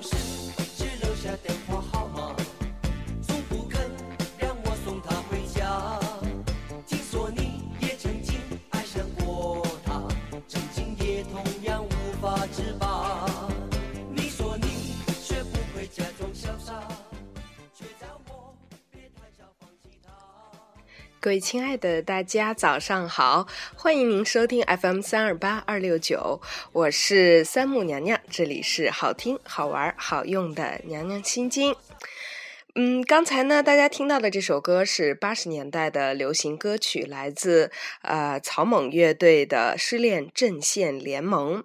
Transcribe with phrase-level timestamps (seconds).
[0.00, 0.29] 他
[21.20, 23.46] 各位亲爱的大家，早上好！
[23.76, 26.40] 欢迎您收听 FM 三二八二六九，
[26.72, 31.76] 我是三木娘娘，这里是好听、好玩、好用的娘娘心经。
[32.74, 41.58] 嗯，刚才呢，大家听到的这首歌是八十年代的流行歌曲，来自呃草蜢乐队的《失恋阵线联盟》。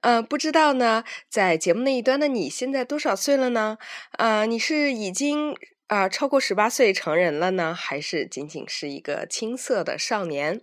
[0.00, 3.78] 呃，不知道呢，在节目那一端的你现在多少岁了呢？
[4.16, 5.56] 呃，你是已经
[5.88, 10.60] 啊、超过十八岁成人了呢，还是仅仅是一个青涩的少年？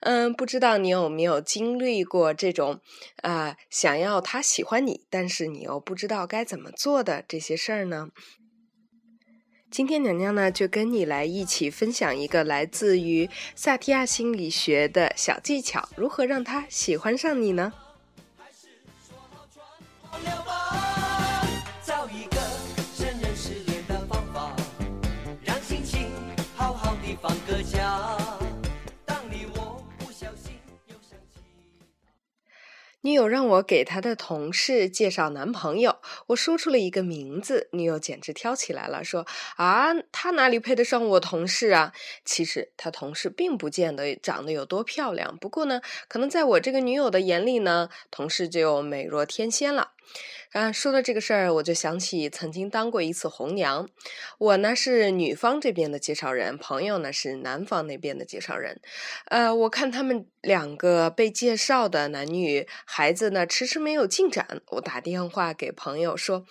[0.00, 2.80] 嗯，不知道你有没有经历过这种
[3.22, 8.08] 啊、想要他喜欢你，但是你又不知道该怎么做的这些事儿呢？
[9.70, 17.72] 今天娘娘呢，就跟你来一起分享一个来自于萨提亚心理学的小技巧，如何让他喜欢上你呢？
[33.02, 39.26] 女友让我给她的同事介绍男朋友，我说出了一个名字，女友简直挑起来了，说
[39.56, 41.94] ：“啊，他哪里配得上我同事啊？”
[42.26, 49.92] 其实他同事并不见得长得有多漂亮，不过呢，可能在我这个女友的眼里呢，同事就美若天仙了。
[50.52, 53.88] 啊，说到这个事儿，我就想起曾经当过一次红娘。
[54.36, 58.80] 我呢是女方这边的介绍人，朋友呢是男方那边的介绍人。
[59.26, 64.60] 呃，我看他们两个被介绍的男女孩子呢，迟迟没有进展。
[64.70, 66.44] 我打电话给朋友说，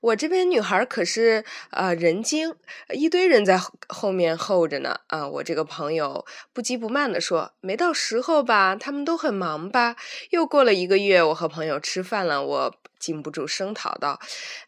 [0.00, 2.52] 我这边女孩可是呃人精，
[2.92, 4.98] 一堆人在后面候着呢。
[5.06, 9.94] 啊、我这个朋友不急不慢的说，没到时候吧，他们都很忙吧。
[10.30, 14.20] 又过了一个月，我和朋友吃饭了，我禁不住声讨道：“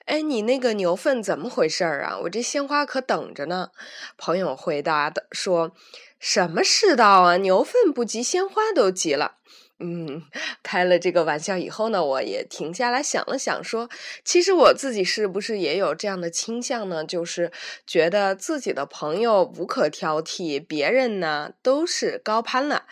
[0.06, 2.18] 哎，你那个牛粪怎么回事儿啊？
[2.22, 3.70] 我这鲜花可等着呢。”
[4.16, 5.72] 朋友回答的说
[6.18, 7.36] ：“什么世道啊？
[7.36, 9.36] 牛粪不急，鲜花都急了。”
[9.80, 10.24] 嗯，
[10.60, 13.88] 开了这个玩笑以后呢，我也停下来想了想，说，
[14.24, 17.04] 其实我自己是不是也有这样的倾向呢？
[17.04, 17.52] 就是
[17.86, 22.86] 觉得自己的朋友无可挑剔，别人呢都是高攀了。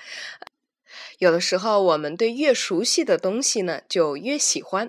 [1.19, 4.89] 有的时候，我们对越熟悉的东西呢，就越喜欢；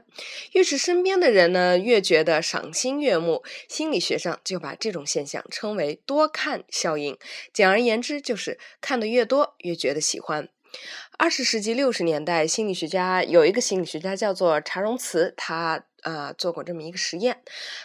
[0.52, 3.44] 越是身边的人呢，越觉得赏心悦目。
[3.68, 7.18] 心理学上就把这种现象称为“多看效应”。
[7.54, 10.50] 简而言之，就是看得越多，越觉得喜欢。
[11.18, 17.42] 二十世纪六十年代，心理学家有一个心理学家叫做查荣茨，他啊、做过这么一个实验，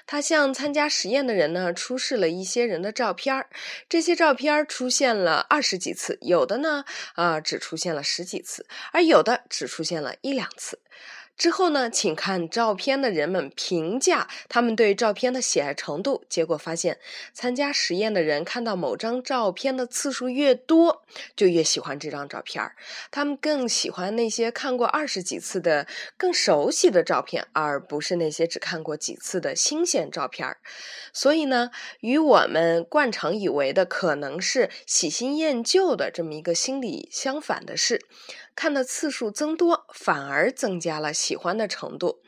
[0.06, 3.48] 他向参加实验的人呢出示了一些人的照片儿，
[3.88, 10.78] 这些照片儿出现了二十几次，有的呢啊、只出现了十几次，而有的只出现了一两次。
[11.42, 16.24] 之后呢，请看照片的人们评价他们对照片的喜爱程度。
[16.28, 17.00] 结果发现，
[17.34, 21.02] 参加实验的人看到某张照片的次数越多，
[21.34, 22.76] 就越喜欢这张照片儿。
[23.10, 30.58] 他们更喜欢那些看过二十几次的、更熟悉的照片，而不是那些只看过几次的新鲜照片儿。
[31.12, 38.06] 所以呢，与我们惯常以为的可能是喜新厌旧的这么一个心理相反的是，
[38.54, 42.22] 看的次数增多，反而增加了喜欢的程度。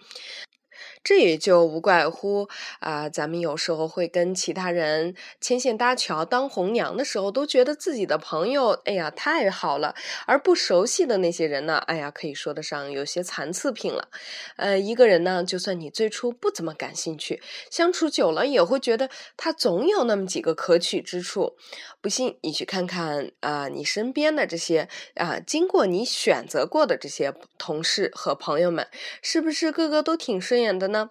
[1.05, 2.49] 这也就无怪乎
[2.81, 9.95] 啊、咱们有时候会跟其他人牵线搭桥、当红娘的时候，都觉得自己的朋友，哎呀，太好了，
[10.27, 14.09] 而不熟悉的那些人呢，哎呀，可以说得上有些残次品了。
[14.57, 21.57] 呃，一个人呢，就算你最初不怎么感兴趣，相处久了也会觉得他总有那么几个可取之处。
[22.01, 28.87] 不信你去看看啊、你身边的这些啊、经过你选择过的这些同事和朋友们，
[29.21, 30.94] 是不是个个都挺顺眼的？
[30.95, 31.11] 呢？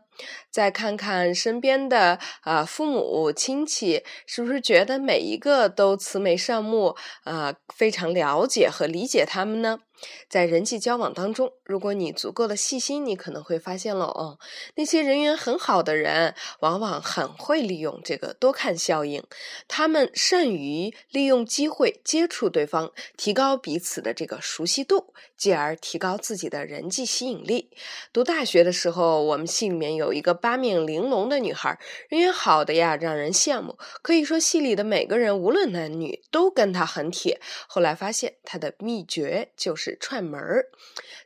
[0.49, 9.79] 再看看身边的啊、父母亲戚，是不是觉得每一个都慈眉善目啊、非常了解和理解他们呢？
[10.27, 14.37] 在人际交往当中，如果你足够的细心，你可能会发现了哦，
[14.75, 19.23] 那些人缘很好的人，往往很会利用这个多看效应，
[19.69, 27.69] 他们善于利用机会接触对方，提高彼此的这个熟悉度，继而提高自己的人际吸引力。
[28.11, 31.79] 读大学的时候，我们系里面有有一个八面玲珑的女孩，
[32.09, 33.77] 人缘好的呀，让人羡慕。
[34.01, 37.39] 可以说戏里的每个人，无论男女，都跟她很铁。
[37.67, 40.65] 后来发现她的秘诀就是串门儿，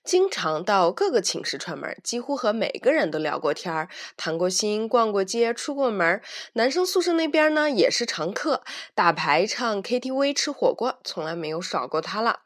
[0.03, 6.21] 经常到各个寝室串门，几乎和每个人都聊过天儿，谈过心，逛过街，出过门。
[6.53, 8.63] 男生宿舍那边呢，也是常客，
[8.93, 12.41] 打牌、唱 KTV、吃火锅，从来没有少过她了。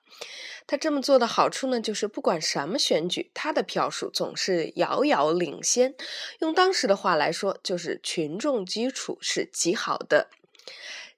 [0.68, 5.96] 他这么做的好处呢，就是不管什么选举，他的票数总是遥遥领先。
[6.40, 10.30] 用当时的话来说，就是群众基础是极好的。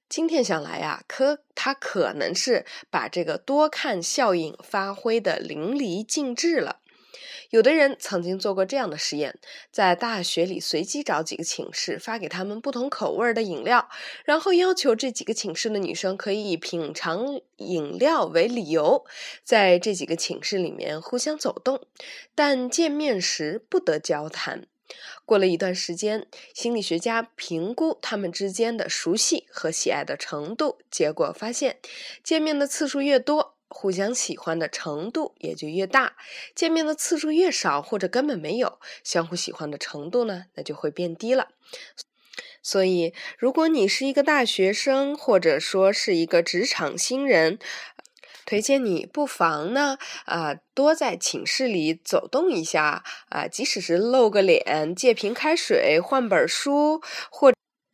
[0.10, 6.80] 今天想来呀，科他可能是把这个多看效应发挥的淋漓尽致了。
[7.54, 9.38] 有的人曾经做过这样的实验，
[9.70, 13.88] 在大学里随机找几个寝室，发给他们不同口味的饮料，
[14.26, 19.06] 然后要求这几个寝室的女生可以以品尝饮料为理由，
[19.44, 21.86] 在这几个寝室里面互相走动，
[22.34, 24.66] 但见面时不得交谈。
[25.24, 31.78] 过了一段时间，心理学家评估他们之间的熟悉和喜爱的程度，结果发现，
[32.24, 33.54] 见面的次数越多。
[33.74, 36.14] 互相喜欢的程度也就越大，
[36.54, 41.50] 见面的次数越少或者根本没有，相互喜欢的程度呢，那就会变低了。
[42.62, 47.60] 所以，如果你是一个大学生，或者说是一个职场新人，
[48.46, 57.52] 推荐你不妨呢，啊，多在寝室里走动一下，啊，即使是露个脸、借瓶开水、换本书，或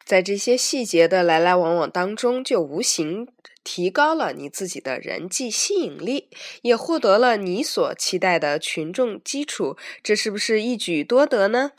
[0.10, 3.28] 在这些细节的来来往往当中，就无形。
[3.64, 6.30] 提高了你自己的人际吸引力，
[6.64, 11.74] 也获得了你所期待的群众基础，这是不是一举多得呢？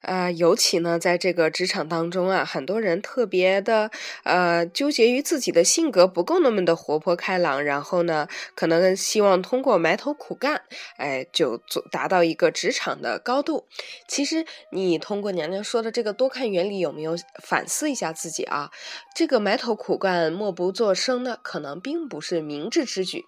[0.00, 3.90] 呃，尤其呢，在这个职场当中啊，很多人特别的
[4.22, 10.62] 呃纠结于自己的性格不够那么的活泼开朗，然后呢，可能希望通过埋头苦干，
[10.98, 13.66] 哎，就做达到一个职场的高度。
[14.06, 18.70] 其实，你通过娘娘说的这个多看原理，有没有反思一下自己啊？
[19.16, 23.24] 这个埋头苦干、默不作声呢，可能并不是明智之举。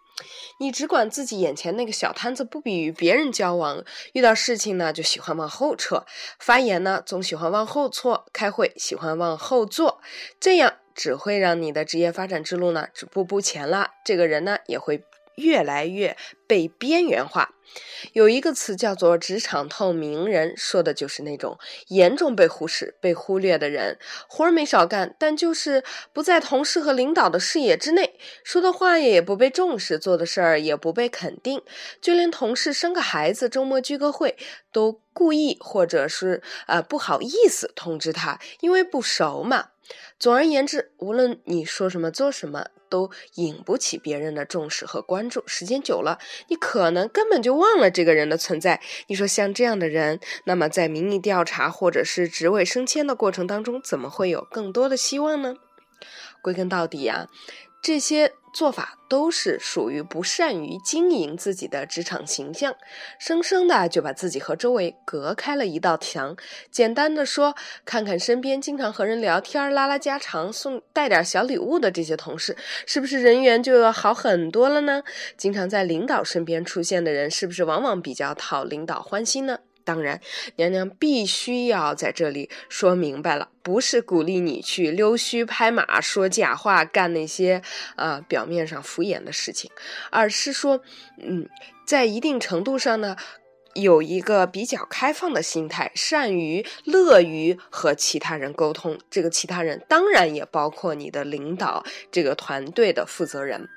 [0.59, 6.05] 你只管自己眼前那个小摊子，不比与别人交往，遇到事情呢就喜欢往后撤，
[6.39, 10.01] 发言呢总喜欢往后错，开会喜欢往后坐，
[10.39, 13.91] 这样只会让你的职业发展之路呢止步不前了。
[14.05, 15.05] 这个人呢也会
[15.41, 16.17] 越来越
[16.47, 17.55] 被边缘化。
[18.15, 21.57] 有一个词叫做“职场透明人”，说的就是那种
[21.87, 23.97] 严重被忽视、被忽略的人。
[24.29, 31.63] 活儿没少干，但就是不在同事和领导的视野之内，说的话也不被重视，做的事儿也不被肯定。
[32.01, 34.37] 就连同事生个孩子、周末聚个会，
[34.73, 39.69] 都故意或者是呃不好意思通知他，因为不熟嘛。
[40.19, 42.67] 总而言之，无论你说什么、做什么。
[42.91, 48.83] 都引不起别人的重视和关注，时间久了，你可能根本就忘了这个人的存在。
[49.07, 55.55] 你说像这样的人，那么在民意调查或者是职位升迁的过程当中，怎么会有更多的希望呢？
[56.43, 57.29] 归根到底啊。
[57.83, 62.77] 这些做法都是属于不善于经营自己的职场形象，
[63.19, 66.37] 生生的就把自己和周围隔开了一道墙。
[66.71, 67.55] 简单的说，
[67.87, 72.55] 看看身边经常和人聊天、拉拉家常、送带点小礼物的这些同事，
[72.87, 75.03] 是不是人缘就要好很多了呢？
[75.39, 79.61] 经常在领导身边出现的人，是不是往往比较讨领导欢心呢？
[79.91, 80.21] 当然，
[80.55, 87.61] 娘娘必须要在这里说明白了，不是鼓励你去溜须拍马、说假话、干那些
[87.97, 89.69] 啊表面上敷衍的事情，
[90.11, 90.81] 而是说，
[91.21, 91.49] 嗯，
[91.85, 93.17] 在一定程度上呢，
[93.75, 98.97] 有一个比较开放的心态，善于、乐于和其他人沟通。
[99.11, 103.69] 这个其他人当然也包括你的领导，这个团队的负责人。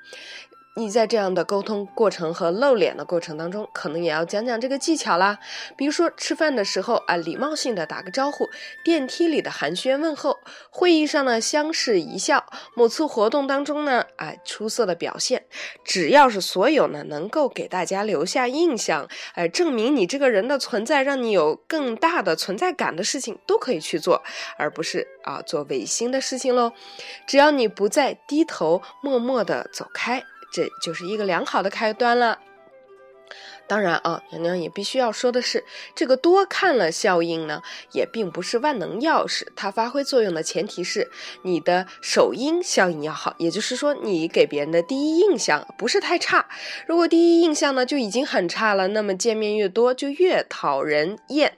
[0.76, 5.38] 你在这样的沟通过程和露脸的过程当中，可能也要讲讲这个技巧啦。
[5.76, 8.46] 比如说吃饭的时候啊，礼貌性的打个招呼；
[8.84, 10.32] 电梯里的寒暄问候；
[10.70, 12.40] 会议上呢相视一笑；
[12.74, 15.44] 某次活动当中呢，哎，出色的表现。
[15.84, 24.24] 只要是所有呢能够给大家留下印象，哎，证明你这个人的存在，让你有更大的存在感的事情，都可以去做，
[24.58, 26.72] 而不是啊做违心的事情喽。
[27.28, 30.24] 只要你不再低头，默默的走开。
[30.54, 32.38] 这就是一个良好的开端了。
[33.66, 35.64] 当然啊，娘娘也必须要说的是，
[35.96, 39.48] 这个多看了效应呢，也并不是万能钥匙。
[39.56, 41.10] 它发挥作用的前提是
[41.42, 46.46] 你的首因效应要好，也就是说，你给别人的第一印象不是太差。
[46.86, 51.56] 如果第一印象呢就已经很差了，那么见面越多就越讨人厌。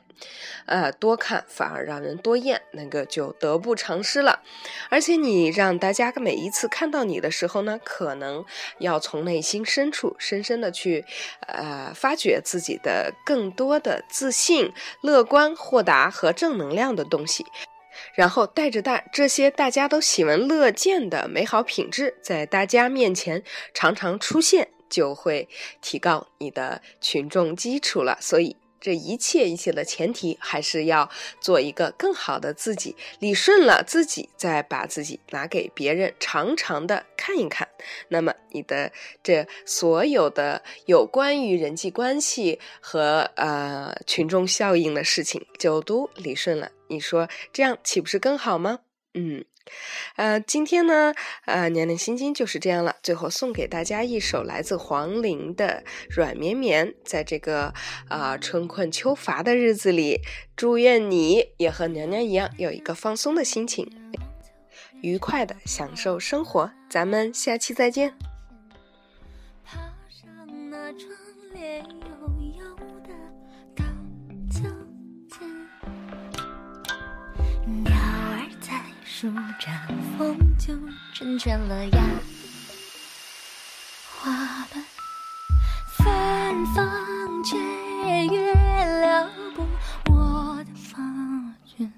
[0.66, 4.42] 呃，多看反而让人多厌，那个就得不偿失了。
[4.90, 8.44] 而且你让大家每一次看到你的时候呢，可能
[8.78, 11.04] 要从内心深处深深的去，
[11.46, 17.46] 呃，发掘自己的更多的自信、乐观、豁达和正能量的东西。
[18.14, 23.42] 然后带着大这些大家都喜闻乐见的美好品质，在大家面前
[23.72, 25.48] 常常出现，就会
[25.80, 28.18] 提高你的群众基础了。
[28.20, 28.56] 所以。
[28.86, 37.66] 这一切一切的前提，还是要做一个更好的自己，理顺了自己，再把自己拿给别人，常常的看一看。
[38.06, 38.92] 那么，你的
[39.24, 46.70] 这所有的有关于人际关系和呃群众效应的事情，就都理顺了。
[46.86, 48.78] 你说这样岂不是更好吗？
[49.16, 49.44] 嗯。
[50.14, 51.12] 呃，今天呢，
[51.44, 52.94] 呃，娘娘心经就是这样了。
[53.02, 55.82] 最后送给大家一首来自黄龄的
[56.14, 56.86] 《软绵绵》。
[57.04, 57.74] 在这个
[58.08, 60.20] 啊春困秋乏的日子里，
[60.54, 63.90] 祝愿你也和娘娘一样有一个放松的心情，
[65.02, 66.70] 愉快的享受生活。
[66.88, 68.14] 咱们下期再见。
[69.64, 69.76] 爬
[70.08, 71.10] 上那窗
[71.52, 71.84] 帘
[79.26, 79.72] 树绽
[80.16, 80.72] 风就
[81.12, 81.98] 成全了呀，
[84.20, 84.30] 花
[84.72, 84.84] 瓣
[85.88, 87.56] 芬芳却
[88.26, 89.66] 越撩拨
[90.14, 91.02] 我的发
[91.64, 91.92] 卷。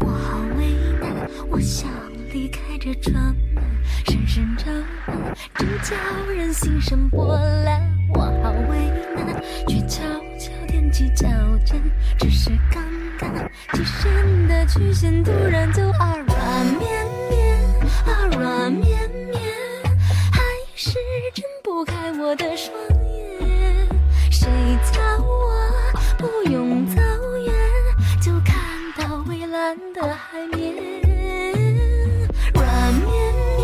[0.00, 1.88] 我好为难，我想
[2.32, 3.14] 离开这春
[3.54, 3.64] 暖，
[4.06, 4.64] 深深着
[5.06, 5.94] 暖，真叫
[6.26, 7.88] 人心生波澜。
[8.14, 10.02] 我好为难，却悄
[10.40, 11.28] 悄踮起脚
[11.64, 11.80] 尖，
[12.18, 12.82] 只是刚
[13.18, 13.32] 刚
[13.72, 17.58] 起身的曲线突然就啊软绵绵，
[18.06, 19.40] 啊软绵绵，
[20.32, 20.40] 还
[20.74, 20.98] 是
[21.32, 22.74] 睁不开我的双
[23.12, 23.88] 眼。
[24.30, 24.48] 谁
[24.92, 25.54] 叫我
[26.18, 27.00] 不用走
[27.38, 27.54] 远，
[28.20, 28.54] 就看
[28.98, 30.74] 到蔚蓝的海面。
[32.52, 33.62] 软绵绵，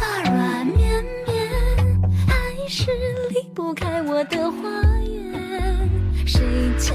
[0.00, 2.90] 啊软绵绵，还是
[3.28, 4.68] 离不开我的花
[5.02, 5.88] 园。
[6.26, 6.40] 谁
[6.78, 6.94] 叫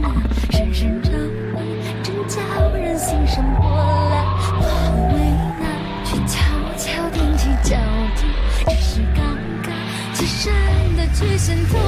[0.00, 0.08] 那
[0.50, 1.10] 深深召
[1.52, 1.62] 唤，
[2.02, 2.40] 真叫
[2.74, 3.64] 人心生波
[4.10, 4.24] 澜。
[4.60, 4.62] 我
[5.14, 5.16] 为
[5.60, 5.64] 难，
[6.04, 6.32] 却悄
[6.76, 7.76] 悄踮起脚
[8.14, 8.28] 尖，
[8.68, 9.18] 只是尴
[9.62, 9.66] 尬，
[10.14, 10.52] 起身
[10.96, 11.78] 的最先走。